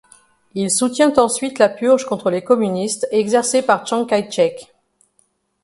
[0.55, 4.73] Il soutient ensuite la purge contre les communistes exercée par Tchang Kaï-chek.